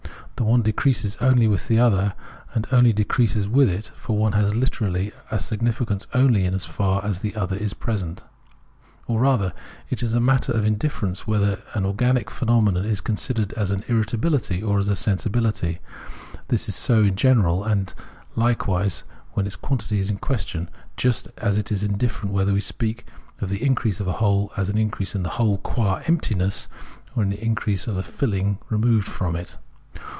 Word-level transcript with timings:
The 0.37 0.47
one 0.47 0.63
decreases 0.63 1.17
only 1.21 1.47
with 1.47 1.67
the 1.67 1.77
other, 1.77 2.15
and 2.55 2.65
only 2.71 2.89
increases 2.89 3.47
with 3.47 3.69
it, 3.69 3.91
for 3.93 4.17
one 4.17 4.31
has 4.31 4.53
hterally 4.55 5.13
a 5.29 5.37
significance 5.37 6.07
only 6.15 6.49
so 6.57 6.67
far 6.67 7.05
as 7.05 7.19
the 7.19 7.35
other 7.35 7.55
is 7.55 7.75
present. 7.75 8.23
Or 9.05 9.19
rather, 9.19 9.53
it 9.91 10.01
is 10.01 10.15
a 10.15 10.19
matter 10.19 10.51
of 10.51 10.65
indifference 10.65 11.27
whether 11.27 11.61
an 11.75 11.85
organic 11.85 12.31
phenomenon 12.31 12.85
is 12.85 13.01
consi 13.01 13.35
dered 13.35 13.53
as 13.53 13.71
irritabihty 13.71 14.67
or 14.67 14.79
as 14.79 14.89
sensibihty; 14.89 15.77
this 16.47 16.67
is 16.67 16.75
so 16.75 17.03
in 17.03 17.15
general, 17.15 17.63
and 17.63 17.93
hlvcwise 18.35 19.03
when 19.33 19.45
its 19.45 19.55
quantity 19.55 19.99
is 19.99 20.09
in 20.09 20.17
question: 20.17 20.71
just 20.97 21.27
as 21.37 21.55
it 21.59 21.71
is 21.71 21.83
indifferent 21.83 22.33
whether 22.33 22.51
we 22.51 22.61
speak 22.61 23.05
of 23.41 23.49
the 23.49 23.61
increase 23.63 23.99
of 23.99 24.07
a 24.07 24.13
hole 24.13 24.51
as 24.57 24.69
an 24.69 24.77
increase 24.79 25.13
of 25.13 25.21
the 25.21 25.37
hole 25.37 25.59
qua 25.59 25.99
emptiuess 26.05 26.67
or 27.15 27.21
as 27.21 27.27
an 27.31 27.33
increase 27.33 27.85
of 27.85 27.93
the 27.93 28.01
filling 28.01 28.57
removed 28.71 29.07
from 29.07 29.35
it. 29.35 29.57